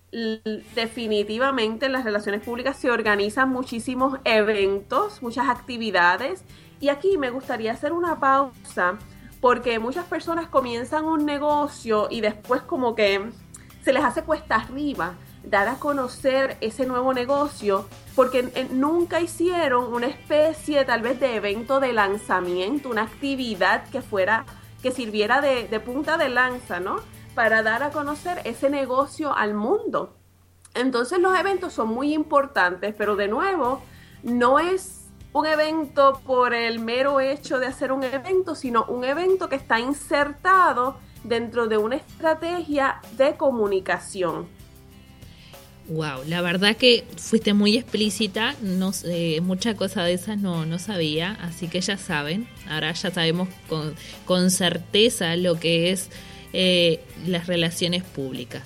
definitivamente 0.76 1.86
en 1.86 1.94
las 1.94 2.04
relaciones 2.04 2.42
públicas 2.42 2.78
se 2.78 2.92
organizan 2.92 3.50
muchísimos 3.50 4.20
eventos, 4.26 5.22
muchas 5.22 5.48
actividades. 5.48 6.44
Y 6.80 6.90
aquí 6.90 7.18
me 7.18 7.30
gustaría 7.30 7.72
hacer 7.72 7.94
una 7.94 8.20
pausa 8.20 8.98
porque 9.42 9.80
muchas 9.80 10.06
personas 10.06 10.48
comienzan 10.48 11.06
un 11.06 11.26
negocio 11.26 12.08
y 12.10 12.22
después 12.22 12.62
como 12.62 12.96
que 12.96 13.32
se 13.84 13.92
les 13.92 14.04
hace 14.04 14.22
cuesta 14.24 14.56
arriba 14.56 15.16
dar 15.44 15.68
a 15.68 15.76
conocer 15.76 16.58
ese 16.62 16.86
nuevo 16.86 17.14
negocio 17.14 17.88
porque 18.16 18.70
nunca 18.72 19.20
hicieron 19.20 19.92
una 19.92 20.06
especie 20.06 20.86
tal 20.86 21.02
vez 21.02 21.20
de 21.20 21.36
evento 21.36 21.80
de 21.80 21.92
lanzamiento, 21.92 22.90
una 22.90 23.04
actividad 23.04 23.90
que 23.90 24.04
fuera, 24.04 24.46
que 24.84 24.92
sirviera 24.92 25.42
de, 25.42 25.68
de 25.68 25.80
punta 25.80 26.18
de 26.18 26.30
lanza, 26.30 26.80
¿no? 26.80 26.98
Para 27.34 27.64
dar 27.64 27.82
a 27.82 27.90
conocer 27.90 28.42
ese 28.44 28.70
negocio 28.70 29.36
al 29.36 29.56
mundo. 29.56 30.16
Entonces 30.76 31.20
los 31.20 31.38
eventos 31.38 31.74
son 31.74 31.90
muy 31.90 32.14
importantes, 32.14 32.94
pero 32.96 33.16
de 33.16 33.28
nuevo, 33.28 33.82
no 34.22 34.60
es 34.60 35.01
un 35.34 35.46
evento 35.46 36.22
por 36.26 36.54
el 36.54 36.80
mero 36.80 37.20
hecho 37.20 37.60
de 37.60 37.68
hacer 37.68 37.92
un 37.92 38.04
evento, 38.04 38.56
sino 38.56 38.86
un 38.86 39.06
evento 39.06 39.48
que 39.50 39.56
está 39.56 39.80
insertado 39.80 40.98
dentro 41.24 41.68
de 41.68 41.78
una 41.78 41.96
estrategia 41.96 43.00
de 43.18 43.36
comunicación. 43.36 44.48
Wow, 45.88 46.24
la 46.28 46.42
verdad 46.42 46.78
que 46.78 47.06
fuiste 47.18 47.54
muy 47.54 47.76
explícita, 47.76 48.56
no, 48.62 48.92
mucha 49.42 49.76
cosa 49.76 50.04
de 50.04 50.14
esas 50.14 50.38
no, 50.38 50.66
no 50.66 50.80
sabía, 50.80 51.38
así 51.42 51.68
que 51.68 51.82
ya 51.82 51.98
saben, 51.98 52.48
ahora 52.70 52.92
ya 52.94 53.12
sabemos 53.12 53.50
con, 53.68 53.96
con 54.26 54.52
certeza 54.52 55.36
lo 55.36 55.60
que 55.60 55.92
es 55.92 56.10
eh, 56.54 57.04
las 57.26 57.48
relaciones 57.48 58.04
públicas. 58.04 58.64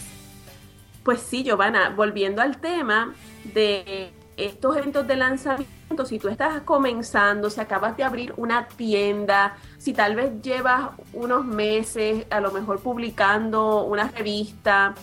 Pues 1.04 1.20
sí, 1.22 1.44
Giovanna, 1.44 1.90
volviendo 1.90 2.42
al 2.42 2.60
tema 2.60 3.16
de 3.54 4.12
estos 4.38 4.76
eventos 4.78 5.08
de 5.08 5.16
lanzamiento, 5.16 5.75
si 6.06 6.20
tú 6.20 6.28
estás 6.28 6.62
comenzando, 6.62 7.50
si 7.50 7.62
acabas 7.62 7.96
de 7.96 8.04
abrir 8.04 8.34
una 8.38 8.68
tienda, 8.68 9.56
si 9.78 9.94
tal 9.94 10.16
vez 10.16 10.42
llevas 10.42 10.90
unos 11.14 11.46
meses 11.46 12.26
a 12.30 12.40
lo 12.42 12.52
mejor 12.52 12.80
publicando 12.80 13.84
una 13.84 14.10
revista, 14.10 14.94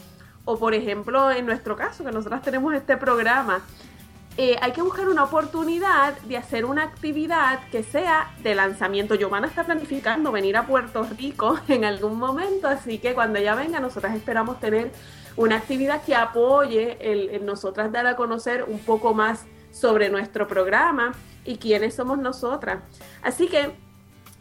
o 0.44 0.58
por 0.58 0.74
ejemplo 0.74 1.30
en 1.30 1.46
nuestro 1.46 1.76
caso, 1.76 2.04
que 2.04 2.12
nosotros 2.12 2.42
tenemos 2.42 2.74
este 2.74 2.96
programa, 2.96 3.62
eh, 4.36 4.56
hay 4.62 4.72
que 4.72 4.80
buscar 4.80 5.08
una 5.08 5.24
oportunidad 5.24 6.18
de 6.22 6.38
hacer 6.38 6.64
una 6.64 6.84
actividad 6.84 7.60
que 7.70 7.82
sea 7.82 8.32
de 8.42 8.54
lanzamiento. 8.54 9.14
Giovanna 9.14 9.46
está 9.46 9.64
planificando 9.64 10.32
venir 10.32 10.56
a 10.56 10.66
Puerto 10.66 11.06
Rico 11.18 11.58
en 11.68 11.84
algún 11.84 12.18
momento, 12.18 12.66
así 12.66 12.98
que 12.98 13.14
cuando 13.14 13.38
ella 13.38 13.54
venga, 13.54 13.78
nosotras 13.78 14.14
esperamos 14.14 14.58
tener 14.58 14.90
una 15.36 15.56
actividad 15.56 16.02
que 16.02 16.14
apoye 16.14 16.98
el, 17.00 17.44
nosotras 17.44 17.92
dar 17.92 18.06
a 18.06 18.16
conocer 18.16 18.64
un 18.64 18.78
poco 18.78 19.14
más 19.14 19.46
sobre 19.72 20.08
nuestro 20.10 20.46
programa 20.46 21.12
y 21.44 21.56
quiénes 21.56 21.94
somos 21.94 22.18
nosotras. 22.18 22.82
Así 23.22 23.48
que 23.48 23.72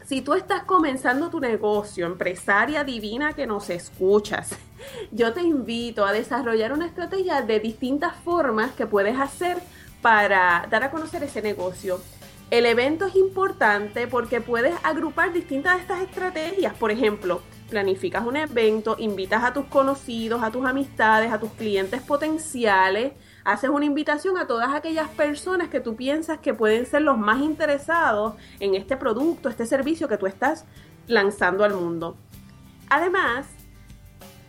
si 0.04 0.20
tú 0.20 0.34
estás 0.34 0.64
comenzando 0.64 1.30
tu 1.30 1.40
negocio, 1.40 2.06
empresaria 2.06 2.84
divina 2.84 3.32
que 3.32 3.46
nos 3.46 3.70
escuchas, 3.70 4.50
yo 5.10 5.32
te 5.32 5.42
invito 5.42 6.04
a 6.04 6.12
desarrollar 6.12 6.72
una 6.72 6.86
estrategia 6.86 7.42
de 7.42 7.60
distintas 7.60 8.14
formas 8.16 8.72
que 8.72 8.86
puedes 8.86 9.18
hacer 9.18 9.58
para 10.00 10.66
dar 10.70 10.84
a 10.84 10.90
conocer 10.90 11.22
ese 11.22 11.40
negocio. 11.42 12.00
El 12.50 12.66
evento 12.66 13.06
es 13.06 13.16
importante 13.16 14.06
porque 14.06 14.42
puedes 14.42 14.74
agrupar 14.82 15.32
distintas 15.32 15.76
de 15.76 15.80
estas 15.80 16.02
estrategias. 16.02 16.74
Por 16.74 16.90
ejemplo, 16.90 17.40
planificas 17.70 18.26
un 18.26 18.36
evento, 18.36 18.96
invitas 18.98 19.42
a 19.42 19.54
tus 19.54 19.64
conocidos, 19.64 20.42
a 20.42 20.50
tus 20.50 20.66
amistades, 20.66 21.32
a 21.32 21.40
tus 21.40 21.52
clientes 21.52 22.02
potenciales, 22.02 23.14
haces 23.44 23.70
una 23.70 23.84
invitación 23.84 24.38
a 24.38 24.46
todas 24.46 24.74
aquellas 24.74 25.08
personas 25.10 25.68
que 25.68 25.80
tú 25.80 25.96
piensas 25.96 26.38
que 26.38 26.54
pueden 26.54 26.86
ser 26.86 27.02
los 27.02 27.18
más 27.18 27.40
interesados 27.40 28.34
en 28.60 28.74
este 28.74 28.96
producto, 28.96 29.48
este 29.48 29.66
servicio 29.66 30.08
que 30.08 30.16
tú 30.16 30.26
estás 30.26 30.64
lanzando 31.06 31.64
al 31.64 31.74
mundo. 31.74 32.16
Además, 32.88 33.46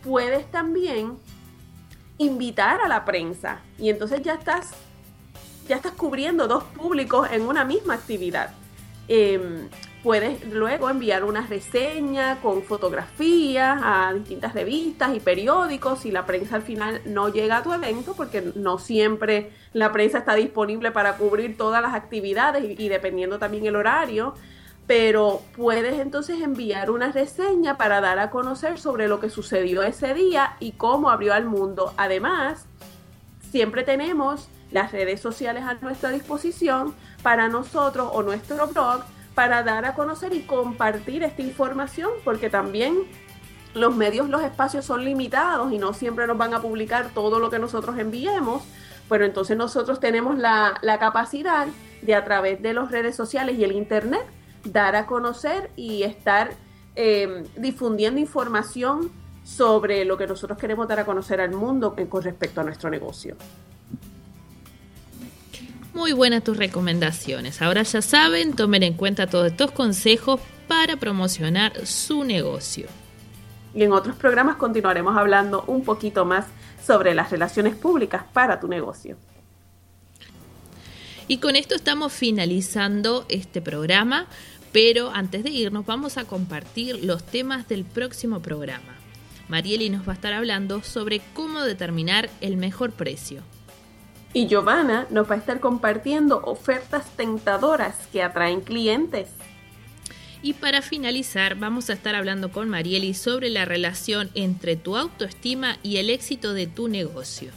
puedes 0.03 0.49
también 0.51 1.17
invitar 2.17 2.81
a 2.81 2.87
la 2.87 3.05
prensa 3.05 3.59
y 3.77 3.89
entonces 3.89 4.21
ya 4.21 4.33
estás 4.33 4.71
ya 5.67 5.77
estás 5.77 5.93
cubriendo 5.93 6.47
dos 6.47 6.63
públicos 6.63 7.29
en 7.31 7.43
una 7.43 7.63
misma 7.63 7.93
actividad. 7.93 8.51
Em, 9.07 9.69
puedes 10.03 10.45
luego 10.51 10.89
enviar 10.89 11.23
una 11.23 11.47
reseña 11.47 12.41
con 12.41 12.61
fotografías 12.63 13.79
a 13.81 14.11
distintas 14.13 14.53
revistas 14.53 15.15
y 15.15 15.21
periódicos 15.21 15.99
si 15.99 16.11
la 16.11 16.25
prensa 16.25 16.57
al 16.57 16.61
final 16.61 17.01
no 17.05 17.29
llega 17.29 17.57
a 17.57 17.63
tu 17.63 17.71
evento, 17.71 18.13
porque 18.13 18.51
no 18.55 18.77
siempre 18.77 19.51
la 19.71 19.93
prensa 19.93 20.19
está 20.19 20.35
disponible 20.35 20.91
para 20.91 21.15
cubrir 21.15 21.57
todas 21.57 21.81
las 21.81 21.93
actividades 21.93 22.77
y, 22.77 22.89
dependiendo 22.89 23.39
también 23.39 23.65
el 23.65 23.77
horario. 23.77 24.35
Pero 24.85 25.41
puedes 25.55 25.97
entonces 25.97 26.41
enviar 26.41 26.91
una 26.91 27.13
reseña 27.13 27.77
para 27.77 28.01
dar 28.01 28.19
a 28.19 28.29
conocer 28.29 28.77
sobre 28.77 29.07
lo 29.07 29.21
que 29.21 29.29
sucedió 29.29 29.81
ese 29.81 30.13
día 30.13 30.57
y 30.59 30.73
cómo 30.73 31.09
abrió 31.09 31.33
al 31.33 31.45
mundo. 31.45 31.93
Además, 31.95 32.65
siempre 33.49 33.83
tenemos 33.83 34.49
las 34.71 34.91
redes 34.91 35.21
sociales 35.21 35.63
a 35.63 35.75
nuestra 35.75 36.09
disposición 36.09 36.93
para 37.21 37.47
nosotros 37.47 38.09
o 38.11 38.23
nuestro 38.23 38.67
blog 38.67 39.05
para 39.35 39.63
dar 39.63 39.85
a 39.85 39.95
conocer 39.95 40.33
y 40.33 40.41
compartir 40.41 41.23
esta 41.23 41.41
información 41.41 42.11
porque 42.23 42.49
también 42.49 42.95
los 43.73 43.95
medios, 43.95 44.29
los 44.29 44.43
espacios 44.43 44.85
son 44.85 45.03
limitados 45.03 45.71
y 45.71 45.79
no 45.79 45.93
siempre 45.93 46.27
nos 46.27 46.37
van 46.37 46.53
a 46.53 46.61
publicar 46.61 47.09
todo 47.13 47.39
lo 47.39 47.49
que 47.49 47.59
nosotros 47.59 47.97
enviemos, 47.97 48.63
pero 49.09 49.25
entonces 49.25 49.57
nosotros 49.57 49.99
tenemos 49.99 50.37
la, 50.37 50.79
capacidad 50.99 51.67
de 52.01 52.15
a 52.15 52.23
través 52.23 52.61
de 52.61 52.73
las 52.73 52.91
redes 52.91 53.15
sociales 53.15 53.57
y 53.57 53.63
el 53.63 53.71
Internet 53.71 54.25
dar 54.63 54.95
a 54.95 55.05
conocer 55.05 55.71
y 55.75 56.03
estar 56.03 56.51
eh, 56.95 57.43
difundiendo 57.57 58.19
información 58.19 59.11
sobre 59.43 60.05
lo 60.05 60.17
que 60.17 60.27
nosotros 60.27 60.57
queremos 60.57 60.87
dar 60.87 60.99
a 60.99 61.05
conocer 61.05 61.41
al 61.41 61.51
mundo 61.51 61.95
con 62.09 62.21
respecto 62.21 62.61
a 62.61 62.63
nuestro 62.63 62.89
negocio. 62.89 63.35
Muy 65.93 66.11
buenas 66.11 66.43
tus 66.43 66.57
recomendaciones. 66.57 67.61
Ahora 67.61 67.83
ya 67.83 68.01
saben, 68.01 68.55
tomen 68.55 68.81
en 68.81 68.95
cuenta 68.95 69.27
todos 69.27 69.51
estos 69.51 69.71
consejos 69.71 70.41
para 70.67 70.97
promocionar 70.97 71.85
su 71.85 72.23
negocio. 72.23 72.87
Y 73.75 73.83
en 73.83 73.91
otros 73.91 74.15
programas 74.15 74.55
continuaremos 74.55 75.15
hablando 75.15 75.63
un 75.67 75.83
poquito 75.83 76.25
más 76.25 76.45
sobre 76.83 77.13
las 77.13 77.29
relaciones 77.29 77.75
públicas 77.75 78.23
para 78.33 78.59
tu 78.59 78.67
negocio. 78.67 79.17
Y 81.27 81.37
con 81.37 81.55
esto 81.55 81.75
estamos 81.75 82.11
finalizando 82.11 83.25
este 83.29 83.61
programa, 83.61 84.25
pero 84.71 85.11
antes 85.11 85.43
de 85.43 85.51
irnos 85.51 85.85
vamos 85.85 86.17
a 86.17 86.25
compartir 86.25 87.03
los 87.03 87.23
temas 87.23 87.67
del 87.67 87.85
próximo 87.85 88.41
programa. 88.41 88.95
Marieli 89.47 89.91
nos 89.91 90.07
va 90.07 90.13
a 90.13 90.15
estar 90.15 90.33
hablando 90.33 90.81
sobre 90.81 91.21
cómo 91.35 91.61
determinar 91.61 92.31
el 92.41 92.57
mejor 92.57 92.91
precio. 92.91 93.43
Y 94.33 94.47
Giovanna 94.47 95.05
nos 95.11 95.29
va 95.29 95.35
a 95.35 95.37
estar 95.37 95.59
compartiendo 95.59 96.41
ofertas 96.43 97.07
tentadoras 97.15 98.07
que 98.07 98.23
atraen 98.23 98.61
clientes. 98.61 99.29
Y 100.41 100.53
para 100.53 100.81
finalizar, 100.81 101.55
vamos 101.55 101.89
a 101.89 101.93
estar 101.93 102.15
hablando 102.15 102.51
con 102.51 102.67
Marieli 102.67 103.13
sobre 103.13 103.49
la 103.49 103.63
relación 103.63 104.31
entre 104.33 104.75
tu 104.75 104.97
autoestima 104.97 105.77
y 105.83 105.97
el 105.97 106.09
éxito 106.09 106.53
de 106.53 106.67
tu 106.67 106.87
negocio. 106.87 107.51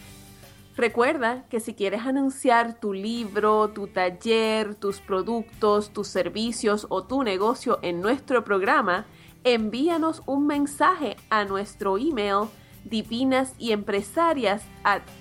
Recuerda 0.76 1.46
que 1.48 1.58
si 1.58 1.72
quieres 1.72 2.02
anunciar 2.02 2.78
tu 2.78 2.92
libro, 2.92 3.70
tu 3.70 3.86
taller, 3.86 4.74
tus 4.74 5.00
productos, 5.00 5.90
tus 5.94 6.06
servicios 6.06 6.86
o 6.90 7.02
tu 7.04 7.22
negocio 7.22 7.78
en 7.80 8.02
nuestro 8.02 8.44
programa, 8.44 9.06
envíanos 9.42 10.22
un 10.26 10.46
mensaje 10.46 11.16
a 11.30 11.46
nuestro 11.46 11.96
email 11.96 12.48
divinas 12.88 13.52
y 13.58 13.72
empresarias 13.72 14.62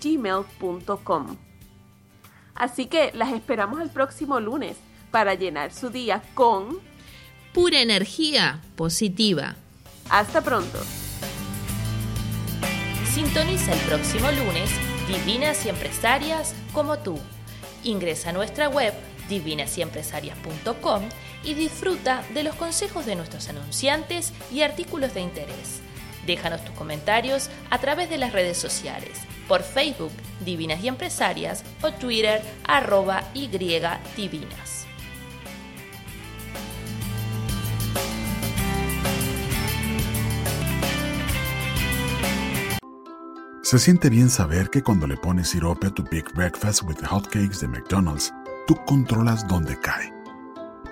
gmail.com. 0.03 1.37
Así 2.53 2.85
que 2.85 3.11
las 3.13 3.33
esperamos 3.33 3.81
el 3.81 3.89
próximo 3.89 4.39
lunes 4.39 4.77
para 5.11 5.33
llenar 5.33 5.73
su 5.73 5.89
día 5.89 6.21
con 6.33 6.79
pura 7.53 7.81
energía 7.81 8.61
positiva. 8.75 9.55
Hasta 10.09 10.41
pronto. 10.41 10.79
Sintoniza 13.13 13.73
el 13.73 13.79
próximo 13.79 14.29
lunes 14.31 14.69
Divinas 15.07 15.65
y 15.65 15.69
Empresarias 15.69 16.53
como 16.73 16.97
tú. 16.99 17.17
Ingresa 17.83 18.31
a 18.31 18.33
nuestra 18.33 18.67
web 18.69 18.93
divinasyempresarias.com 19.29 21.03
y 21.43 21.53
disfruta 21.53 22.23
de 22.33 22.43
los 22.43 22.55
consejos 22.55 23.05
de 23.05 23.15
nuestros 23.15 23.47
anunciantes 23.49 24.33
y 24.51 24.61
artículos 24.61 25.13
de 25.13 25.21
interés. 25.21 25.84
Déjanos 26.25 26.63
tus 26.65 26.75
comentarios 26.75 27.49
a 27.69 27.79
través 27.79 28.09
de 28.09 28.17
las 28.17 28.33
redes 28.33 28.57
sociales 28.57 29.21
por 29.47 29.63
Facebook 29.63 30.11
Divinas 30.43 30.83
y 30.83 30.87
Empresarias 30.87 31.63
o 31.81 31.91
Twitter 31.91 32.41
arroba 32.67 33.23
Y 33.33 33.47
Divinas. 33.47 34.85
Se 43.61 43.79
siente 43.79 44.09
bien 44.09 44.29
saber 44.29 44.69
que 44.69 44.83
cuando 44.83 45.07
le 45.07 45.17
pones 45.17 45.49
sirope 45.49 45.87
a 45.87 45.89
tu 45.89 46.03
Big 46.03 46.25
Breakfast 46.35 46.83
with 46.83 46.97
the 46.97 47.07
Hotcakes 47.07 47.59
de 47.61 47.67
McDonald's, 47.67 48.31
tú 48.67 48.75
controlas 48.85 49.47
dónde 49.47 49.75
cae 49.79 50.15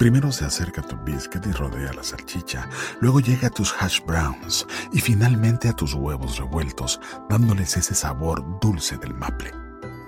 Primero 0.00 0.32
se 0.32 0.46
acerca 0.46 0.80
tu 0.80 0.96
biscuit 0.96 1.44
y 1.44 1.52
rodea 1.52 1.92
la 1.92 2.02
salchicha, 2.02 2.66
luego 3.02 3.20
llega 3.20 3.48
a 3.48 3.50
tus 3.50 3.70
hash 3.78 4.00
browns 4.06 4.66
y 4.94 4.98
finalmente 4.98 5.68
a 5.68 5.74
tus 5.74 5.92
huevos 5.92 6.38
revueltos, 6.38 6.98
dándoles 7.28 7.76
ese 7.76 7.94
sabor 7.94 8.42
dulce 8.62 8.96
del 8.96 9.12
maple. 9.12 9.52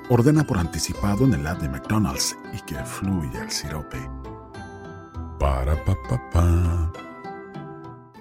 Ordena 0.09 0.45
por 0.45 0.57
anticipado 0.57 1.27
en 1.27 1.35
el 1.35 1.47
app 1.47 1.61
de 1.61 1.69
McDonald's 1.69 2.35
y 2.55 2.61
que 2.63 2.83
fluya 2.87 3.43
el 3.43 3.51
sirope. 3.51 4.01
Para 5.39 5.77
pa 5.85 5.95
pa 6.09 6.31
pa. 6.31 6.93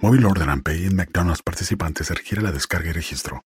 Móvil 0.01 0.25
Order 0.25 0.49
and 0.49 0.63
Pay 0.63 0.87
en 0.87 0.97
McDonald's 0.97 1.41
participantes 1.41 2.09
requiere 2.09 2.41
la 2.41 2.51
descarga 2.51 2.89
y 2.89 2.91
registro. 2.91 3.45